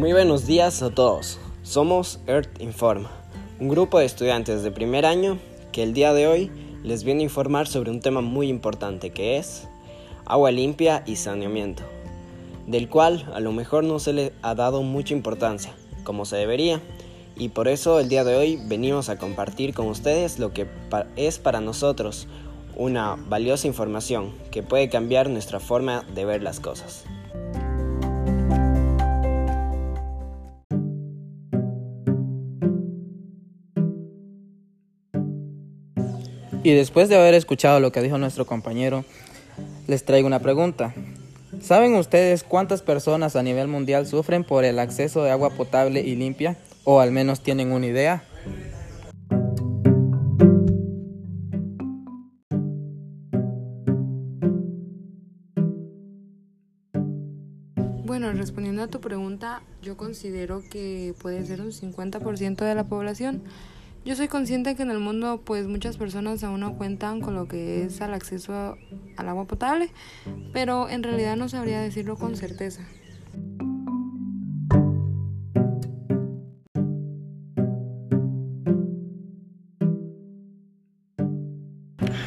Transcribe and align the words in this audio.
Muy 0.00 0.14
buenos 0.14 0.46
días 0.46 0.82
a 0.82 0.88
todos. 0.88 1.38
Somos 1.62 2.20
Earth 2.26 2.58
Informa, 2.58 3.10
un 3.60 3.68
grupo 3.68 3.98
de 3.98 4.06
estudiantes 4.06 4.62
de 4.62 4.70
primer 4.70 5.04
año 5.04 5.38
que 5.72 5.82
el 5.82 5.92
día 5.92 6.14
de 6.14 6.26
hoy 6.26 6.50
les 6.82 7.04
viene 7.04 7.20
a 7.20 7.24
informar 7.24 7.66
sobre 7.66 7.90
un 7.90 8.00
tema 8.00 8.22
muy 8.22 8.48
importante 8.48 9.10
que 9.10 9.36
es 9.36 9.68
agua 10.24 10.52
limpia 10.52 11.02
y 11.04 11.16
saneamiento, 11.16 11.82
del 12.66 12.88
cual 12.88 13.30
a 13.34 13.40
lo 13.40 13.52
mejor 13.52 13.84
no 13.84 13.98
se 13.98 14.14
le 14.14 14.32
ha 14.40 14.54
dado 14.54 14.82
mucha 14.82 15.12
importancia, 15.12 15.74
como 16.02 16.24
se 16.24 16.38
debería, 16.38 16.80
y 17.36 17.50
por 17.50 17.68
eso 17.68 18.00
el 18.00 18.08
día 18.08 18.24
de 18.24 18.36
hoy 18.36 18.58
venimos 18.68 19.10
a 19.10 19.18
compartir 19.18 19.74
con 19.74 19.86
ustedes 19.86 20.38
lo 20.38 20.54
que 20.54 20.66
es 21.16 21.38
para 21.38 21.60
nosotros 21.60 22.26
una 22.74 23.16
valiosa 23.28 23.66
información 23.66 24.32
que 24.50 24.62
puede 24.62 24.88
cambiar 24.88 25.28
nuestra 25.28 25.60
forma 25.60 26.06
de 26.14 26.24
ver 26.24 26.42
las 26.42 26.58
cosas. 26.58 27.04
Y 36.62 36.72
después 36.72 37.08
de 37.08 37.16
haber 37.16 37.32
escuchado 37.32 37.80
lo 37.80 37.90
que 37.90 38.02
dijo 38.02 38.18
nuestro 38.18 38.44
compañero, 38.44 39.04
les 39.86 40.04
traigo 40.04 40.26
una 40.26 40.40
pregunta. 40.40 40.94
¿Saben 41.62 41.94
ustedes 41.94 42.44
cuántas 42.44 42.82
personas 42.82 43.34
a 43.34 43.42
nivel 43.42 43.66
mundial 43.66 44.06
sufren 44.06 44.44
por 44.44 44.64
el 44.64 44.78
acceso 44.78 45.24
de 45.24 45.30
agua 45.30 45.50
potable 45.50 46.02
y 46.02 46.16
limpia? 46.16 46.58
¿O 46.84 47.00
al 47.00 47.12
menos 47.12 47.42
tienen 47.42 47.72
una 47.72 47.86
idea? 47.86 48.24
Bueno, 58.04 58.32
respondiendo 58.32 58.82
a 58.82 58.88
tu 58.88 59.00
pregunta, 59.00 59.62
yo 59.82 59.96
considero 59.96 60.62
que 60.70 61.14
puede 61.22 61.46
ser 61.46 61.62
un 61.62 61.72
50% 61.72 62.56
de 62.64 62.74
la 62.74 62.84
población. 62.84 63.42
Yo 64.02 64.16
soy 64.16 64.28
consciente 64.28 64.74
que 64.76 64.82
en 64.82 64.90
el 64.90 64.98
mundo 64.98 65.42
pues 65.44 65.66
muchas 65.66 65.98
personas 65.98 66.42
aún 66.42 66.60
no 66.60 66.78
cuentan 66.78 67.20
con 67.20 67.34
lo 67.34 67.46
que 67.46 67.84
es 67.84 68.00
el 68.00 68.14
acceso 68.14 68.78
al 69.18 69.28
agua 69.28 69.44
potable, 69.44 69.90
pero 70.54 70.88
en 70.88 71.02
realidad 71.02 71.36
no 71.36 71.50
sabría 71.50 71.82
decirlo 71.82 72.16
con 72.16 72.34
certeza. 72.34 72.82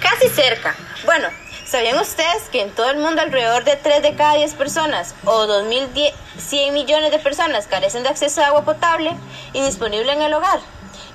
Casi 0.00 0.28
cerca. 0.28 0.76
Bueno, 1.04 1.26
¿sabían 1.64 1.98
ustedes 1.98 2.48
que 2.52 2.62
en 2.62 2.70
todo 2.70 2.92
el 2.92 2.98
mundo 2.98 3.22
alrededor 3.22 3.64
de 3.64 3.74
3 3.74 4.02
de 4.02 4.14
cada 4.14 4.34
10 4.36 4.54
personas 4.54 5.16
o 5.24 5.46
2.100 5.48 6.72
millones 6.72 7.10
de 7.10 7.18
personas 7.18 7.66
carecen 7.66 8.04
de 8.04 8.10
acceso 8.10 8.40
a 8.40 8.46
agua 8.46 8.64
potable 8.64 9.10
y 9.52 9.62
disponible 9.62 10.12
en 10.12 10.22
el 10.22 10.32
hogar? 10.32 10.60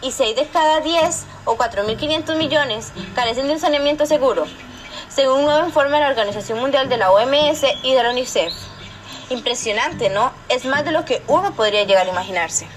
Y 0.01 0.11
6 0.11 0.35
de 0.35 0.47
cada 0.47 0.81
10 0.81 1.25
o 1.45 1.57
4.500 1.57 2.35
millones 2.35 2.91
carecen 3.15 3.47
de 3.47 3.53
un 3.53 3.59
saneamiento 3.59 4.05
seguro, 4.05 4.45
según 5.09 5.39
un 5.39 5.45
nuevo 5.45 5.65
informe 5.65 5.97
de 5.97 6.03
la 6.03 6.09
Organización 6.09 6.59
Mundial 6.59 6.89
de 6.89 6.97
la 6.97 7.11
OMS 7.11 7.63
y 7.83 7.93
de 7.93 8.03
la 8.03 8.11
UNICEF. 8.11 8.53
Impresionante, 9.29 10.09
¿no? 10.09 10.31
Es 10.49 10.65
más 10.65 10.83
de 10.83 10.91
lo 10.91 11.05
que 11.05 11.21
uno 11.27 11.53
podría 11.53 11.83
llegar 11.83 12.07
a 12.07 12.09
imaginarse. 12.09 12.67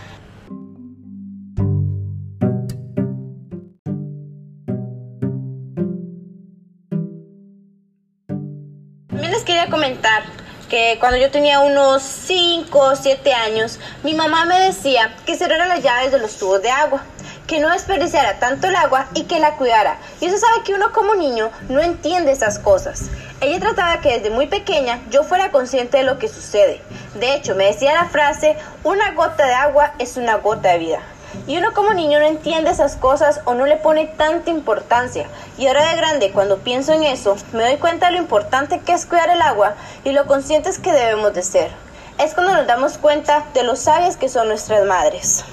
También 9.08 9.32
les 9.32 9.42
quería 9.42 9.70
comentar 9.70 10.22
que 10.68 10.96
cuando 11.00 11.18
yo 11.18 11.30
tenía 11.30 11.60
unos 11.60 12.02
5 12.02 12.78
o 12.78 12.96
7 12.96 13.32
años, 13.32 13.78
mi 14.02 14.14
mamá 14.14 14.44
me 14.44 14.58
decía 14.60 15.14
que 15.26 15.36
cerrara 15.36 15.66
las 15.66 15.82
llaves 15.82 16.12
de 16.12 16.18
los 16.18 16.36
tubos 16.38 16.62
de 16.62 16.70
agua 16.70 17.04
que 17.46 17.60
no 17.60 17.70
desperdiciara 17.70 18.38
tanto 18.38 18.68
el 18.68 18.76
agua 18.76 19.06
y 19.14 19.24
que 19.24 19.38
la 19.38 19.56
cuidara. 19.56 19.98
Y 20.20 20.26
usted 20.26 20.38
sabe 20.38 20.62
que 20.64 20.74
uno 20.74 20.92
como 20.92 21.14
niño 21.14 21.50
no 21.68 21.80
entiende 21.80 22.32
esas 22.32 22.58
cosas. 22.58 23.10
Ella 23.40 23.60
trataba 23.60 24.00
que 24.00 24.18
desde 24.18 24.30
muy 24.30 24.46
pequeña 24.46 25.00
yo 25.10 25.24
fuera 25.24 25.50
consciente 25.50 25.98
de 25.98 26.04
lo 26.04 26.18
que 26.18 26.28
sucede. 26.28 26.80
De 27.14 27.34
hecho, 27.34 27.54
me 27.54 27.66
decía 27.66 27.94
la 27.94 28.06
frase, 28.06 28.56
una 28.82 29.12
gota 29.12 29.46
de 29.46 29.54
agua 29.54 29.94
es 29.98 30.16
una 30.16 30.36
gota 30.36 30.70
de 30.70 30.78
vida. 30.78 31.00
Y 31.46 31.58
uno 31.58 31.74
como 31.74 31.92
niño 31.92 32.20
no 32.20 32.26
entiende 32.26 32.70
esas 32.70 32.96
cosas 32.96 33.40
o 33.44 33.54
no 33.54 33.66
le 33.66 33.76
pone 33.76 34.06
tanta 34.06 34.50
importancia. 34.50 35.26
Y 35.58 35.66
ahora 35.66 35.90
de 35.90 35.96
grande, 35.96 36.30
cuando 36.30 36.58
pienso 36.58 36.92
en 36.92 37.02
eso, 37.02 37.36
me 37.52 37.62
doy 37.62 37.76
cuenta 37.76 38.06
de 38.06 38.12
lo 38.12 38.18
importante 38.18 38.80
que 38.80 38.92
es 38.92 39.04
cuidar 39.04 39.28
el 39.30 39.42
agua 39.42 39.74
y 40.04 40.12
lo 40.12 40.26
conscientes 40.26 40.78
que 40.78 40.92
debemos 40.92 41.34
de 41.34 41.42
ser. 41.42 41.70
Es 42.18 42.34
cuando 42.34 42.54
nos 42.54 42.66
damos 42.66 42.98
cuenta 42.98 43.44
de 43.52 43.64
lo 43.64 43.76
sabias 43.76 44.16
que 44.16 44.28
son 44.28 44.48
nuestras 44.48 44.84
madres. 44.84 45.44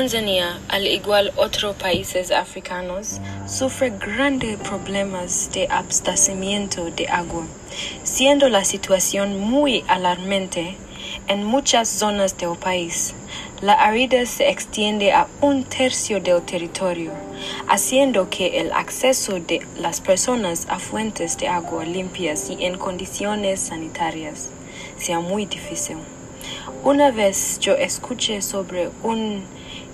Tanzania, 0.00 0.58
al 0.68 0.86
igual 0.86 1.30
otros 1.36 1.76
países 1.76 2.30
africanos, 2.30 3.20
sufre 3.46 3.90
grandes 3.90 4.56
problemas 4.56 5.50
de 5.52 5.68
abastecimiento 5.68 6.86
de 6.90 7.06
agua, 7.08 7.44
siendo 8.02 8.48
la 8.48 8.64
situación 8.64 9.38
muy 9.38 9.84
alarmante 9.88 10.78
en 11.28 11.44
muchas 11.44 11.90
zonas 11.90 12.38
del 12.38 12.56
país. 12.56 13.12
La 13.60 13.74
aridez 13.74 14.30
se 14.30 14.48
extiende 14.48 15.12
a 15.12 15.28
un 15.42 15.64
tercio 15.64 16.18
del 16.18 16.40
territorio, 16.46 17.12
haciendo 17.68 18.30
que 18.30 18.58
el 18.58 18.72
acceso 18.72 19.38
de 19.38 19.60
las 19.76 20.00
personas 20.00 20.66
a 20.70 20.78
fuentes 20.78 21.36
de 21.36 21.48
agua 21.48 21.84
limpias 21.84 22.48
y 22.48 22.64
en 22.64 22.78
condiciones 22.78 23.60
sanitarias 23.60 24.48
sea 24.96 25.20
muy 25.20 25.44
difícil. 25.44 25.98
Una 26.84 27.10
vez 27.10 27.58
yo 27.60 27.74
escuché 27.74 28.40
sobre 28.40 28.88
un 29.02 29.44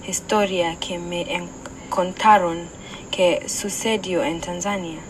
historia 0.09 0.77
que 0.77 0.99
me 0.99 1.27
contaron 1.91 2.69
que 3.11 3.49
sucedió 3.49 4.22
en 4.22 4.41
Tanzania. 4.41 5.00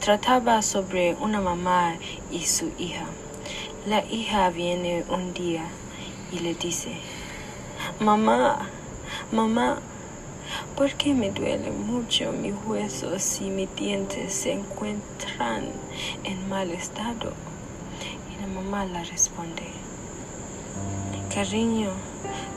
Trataba 0.00 0.62
sobre 0.62 1.14
una 1.20 1.40
mamá 1.40 1.96
y 2.30 2.46
su 2.46 2.70
hija. 2.78 3.06
La 3.86 4.04
hija 4.04 4.50
viene 4.50 5.04
un 5.08 5.34
día 5.34 5.64
y 6.32 6.40
le 6.40 6.54
dice, 6.54 6.92
mamá, 8.00 8.68
mamá, 9.30 9.78
¿por 10.76 10.92
qué 10.94 11.14
me 11.14 11.30
duele 11.30 11.70
mucho 11.70 12.32
mis 12.32 12.54
huesos 12.66 13.40
y 13.40 13.50
mis 13.50 13.74
dientes 13.76 14.32
se 14.34 14.52
encuentran 14.52 15.64
en 16.24 16.48
mal 16.48 16.70
estado? 16.70 17.32
Y 18.32 18.40
la 18.40 18.48
mamá 18.48 18.86
le 18.86 19.04
responde, 19.04 19.64
cariño, 21.32 21.90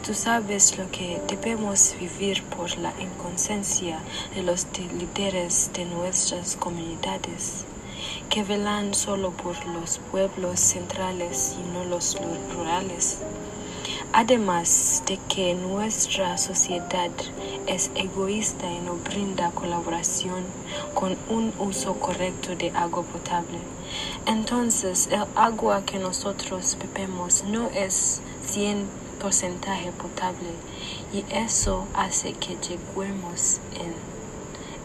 Tú 0.05 0.13
sabes 0.13 0.77
lo 0.77 0.89
que 0.89 1.21
debemos 1.27 1.93
vivir 1.99 2.41
por 2.43 2.75
la 2.77 2.93
inconsciencia 2.99 3.99
de 4.33 4.41
los 4.41 4.65
líderes 4.79 5.69
de 5.73 5.85
nuestras 5.85 6.55
comunidades, 6.55 7.65
que 8.29 8.43
velan 8.43 8.95
solo 8.95 9.31
por 9.31 9.63
los 9.67 9.99
pueblos 10.09 10.61
centrales 10.61 11.55
y 11.59 11.73
no 11.73 11.83
los 11.83 12.17
rurales. 12.55 13.19
Además 14.11 15.03
de 15.05 15.19
que 15.29 15.53
nuestra 15.53 16.37
sociedad 16.39 17.11
es 17.67 17.91
egoísta 17.93 18.65
y 18.71 18.79
no 18.79 18.95
brinda 18.95 19.51
colaboración 19.51 20.43
con 20.95 21.15
un 21.29 21.53
uso 21.59 21.93
correcto 21.99 22.55
de 22.55 22.71
agua 22.71 23.03
potable. 23.03 23.59
Entonces 24.25 25.09
el 25.11 25.25
agua 25.35 25.85
que 25.85 25.99
nosotros 25.99 26.75
bebemos 26.81 27.43
no 27.43 27.69
es 27.69 28.21
100 28.41 28.87
porcentaje 29.19 29.91
potable 29.91 30.49
y 31.13 31.23
eso 31.31 31.85
hace 31.93 32.33
que 32.33 32.57
lleguemos 32.57 33.59
en 33.75 33.93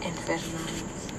enfermarnos. 0.07 1.14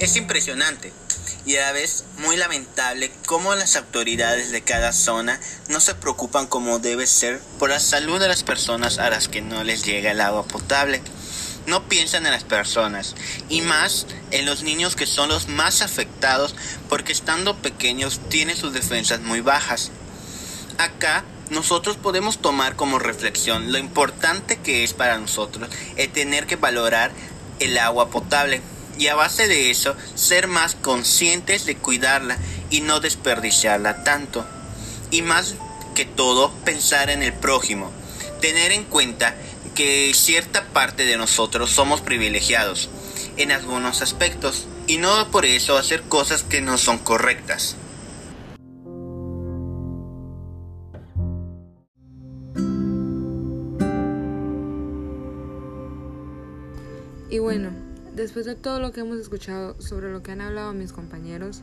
Es 0.00 0.16
impresionante 0.16 0.94
y 1.44 1.56
a 1.56 1.60
la 1.60 1.72
vez 1.72 2.04
muy 2.18 2.36
lamentable 2.36 3.12
cómo 3.26 3.54
las 3.54 3.76
autoridades 3.76 4.50
de 4.50 4.62
cada 4.62 4.94
zona 4.94 5.38
no 5.68 5.78
se 5.78 5.94
preocupan 5.94 6.46
como 6.46 6.78
debe 6.78 7.06
ser 7.06 7.38
por 7.58 7.68
la 7.68 7.80
salud 7.80 8.18
de 8.18 8.26
las 8.26 8.42
personas 8.42 8.98
a 8.98 9.10
las 9.10 9.28
que 9.28 9.42
no 9.42 9.62
les 9.62 9.84
llega 9.84 10.10
el 10.10 10.22
agua 10.22 10.44
potable 10.44 11.02
no 11.66 11.86
piensan 11.86 12.24
en 12.24 12.32
las 12.32 12.44
personas 12.44 13.14
y 13.50 13.60
más 13.60 14.06
en 14.30 14.46
los 14.46 14.62
niños 14.62 14.96
que 14.96 15.06
son 15.06 15.28
los 15.28 15.48
más 15.48 15.82
afectados 15.82 16.54
porque 16.88 17.12
estando 17.12 17.56
pequeños 17.58 18.20
tienen 18.30 18.56
sus 18.56 18.72
defensas 18.72 19.20
muy 19.20 19.40
bajas. 19.42 19.90
Acá 20.78 21.24
nosotros 21.50 21.98
podemos 21.98 22.38
tomar 22.38 22.74
como 22.74 22.98
reflexión 22.98 23.70
lo 23.70 23.76
importante 23.76 24.56
que 24.56 24.82
es 24.82 24.94
para 24.94 25.18
nosotros 25.18 25.68
el 25.96 26.10
tener 26.10 26.46
que 26.46 26.56
valorar 26.56 27.12
el 27.58 27.76
agua 27.76 28.08
potable 28.08 28.62
y 28.98 29.08
a 29.08 29.14
base 29.14 29.48
de 29.48 29.70
eso 29.70 29.96
ser 30.14 30.48
más 30.48 30.74
conscientes 30.74 31.66
de 31.66 31.76
cuidarla 31.76 32.38
y 32.70 32.80
no 32.80 33.00
desperdiciarla 33.00 34.04
tanto. 34.04 34.46
Y 35.10 35.22
más 35.22 35.54
que 35.94 36.04
todo, 36.04 36.52
pensar 36.64 37.10
en 37.10 37.22
el 37.22 37.32
prójimo. 37.32 37.90
Tener 38.40 38.72
en 38.72 38.84
cuenta 38.84 39.34
que 39.74 40.12
cierta 40.14 40.64
parte 40.66 41.04
de 41.04 41.16
nosotros 41.16 41.70
somos 41.70 42.00
privilegiados 42.00 42.88
en 43.36 43.52
algunos 43.52 44.02
aspectos 44.02 44.66
y 44.86 44.98
no 44.98 45.30
por 45.30 45.46
eso 45.46 45.76
hacer 45.76 46.02
cosas 46.02 46.42
que 46.42 46.60
no 46.60 46.78
son 46.78 46.98
correctas. 46.98 47.76
Y 57.30 57.38
bueno, 57.38 57.70
después 58.14 58.46
de 58.46 58.54
todo 58.54 58.80
lo 58.80 58.92
que 58.92 59.00
hemos 59.00 59.18
escuchado 59.18 59.80
sobre 59.80 60.12
lo 60.12 60.22
que 60.22 60.32
han 60.32 60.40
hablado 60.40 60.72
mis 60.72 60.92
compañeros, 60.92 61.62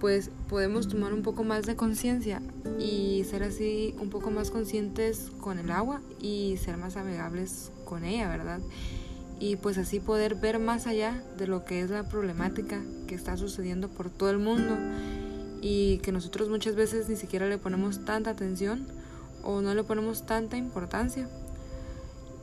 pues 0.00 0.30
podemos 0.48 0.88
tomar 0.88 1.12
un 1.12 1.22
poco 1.22 1.42
más 1.42 1.64
de 1.64 1.76
conciencia 1.76 2.42
y 2.78 3.24
ser 3.24 3.42
así 3.42 3.94
un 3.98 4.10
poco 4.10 4.30
más 4.30 4.50
conscientes 4.50 5.30
con 5.40 5.58
el 5.58 5.70
agua 5.70 6.02
y 6.20 6.56
ser 6.58 6.76
más 6.76 6.96
amigables 6.96 7.72
con 7.84 8.04
ella, 8.04 8.28
¿verdad? 8.28 8.60
Y 9.40 9.56
pues 9.56 9.78
así 9.78 10.00
poder 10.00 10.34
ver 10.34 10.58
más 10.58 10.86
allá 10.86 11.22
de 11.38 11.46
lo 11.46 11.64
que 11.64 11.80
es 11.80 11.90
la 11.90 12.08
problemática 12.08 12.82
que 13.06 13.14
está 13.14 13.36
sucediendo 13.36 13.88
por 13.88 14.10
todo 14.10 14.30
el 14.30 14.38
mundo 14.38 14.76
y 15.62 15.98
que 15.98 16.12
nosotros 16.12 16.48
muchas 16.48 16.74
veces 16.74 17.08
ni 17.08 17.16
siquiera 17.16 17.48
le 17.48 17.58
ponemos 17.58 18.04
tanta 18.04 18.30
atención 18.30 18.86
o 19.42 19.62
no 19.62 19.74
le 19.74 19.82
ponemos 19.84 20.26
tanta 20.26 20.56
importancia 20.56 21.28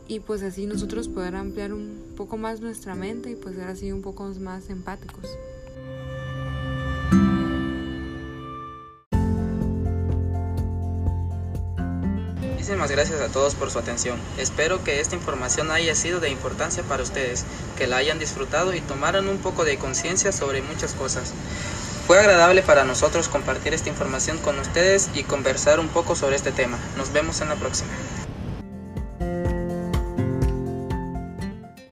y 0.08 0.20
pues 0.20 0.44
así 0.44 0.66
nosotros 0.66 1.08
poder 1.08 1.36
ampliar 1.36 1.74
un 1.74 2.14
poco 2.18 2.38
más 2.38 2.62
nuestra 2.62 2.96
mente 2.96 3.32
y 3.32 3.36
pues 3.36 3.56
ser 3.56 3.68
así 3.68 3.92
un 3.92 4.02
poco 4.02 4.32
más 4.40 4.70
empáticos. 4.70 5.30
Muchísimas 12.42 12.92
gracias 12.92 13.20
a 13.20 13.28
todos 13.28 13.56
por 13.56 13.72
su 13.72 13.80
atención. 13.80 14.18
Espero 14.38 14.84
que 14.86 15.02
esta 15.02 15.16
información 15.16 15.70
haya 15.70 15.96
sido 15.96 16.22
de 16.22 16.30
importancia 16.30 16.82
para 16.84 17.04
ustedes, 17.04 17.44
que 17.78 17.88
la 17.88 17.98
hayan 17.98 18.20
disfrutado 18.20 18.74
y 18.74 18.80
tomaran 18.80 19.28
un 19.28 19.38
poco 19.38 19.66
de 19.66 19.78
conciencia 19.78 20.32
sobre 20.32 20.62
muchas 20.62 20.94
cosas. 20.94 21.34
Fue 22.08 22.20
agradable 22.20 22.62
para 22.62 22.86
nosotros 22.86 23.28
compartir 23.28 23.74
esta 23.74 23.90
información 23.90 24.38
con 24.38 24.58
ustedes 24.60 25.10
y 25.14 25.24
conversar 25.24 25.80
un 25.80 25.90
poco 25.90 26.16
sobre 26.16 26.38
este 26.38 26.52
tema. 26.52 26.78
Nos 26.98 27.12
vemos 27.12 27.42
en 27.42 27.50
la 27.50 27.56
próxima. 27.56 27.92